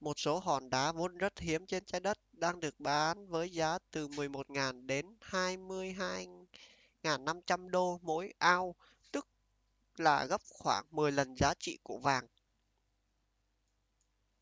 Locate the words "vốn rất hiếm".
0.92-1.66